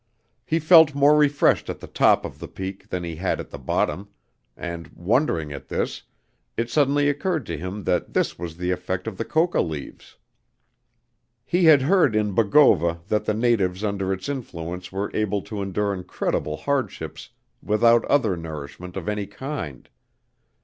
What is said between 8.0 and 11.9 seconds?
this was the effect of the coca leaves. He had